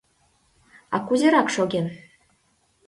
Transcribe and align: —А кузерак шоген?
—А 0.95 0.97
кузерак 1.07 1.47
шоген? 1.55 1.87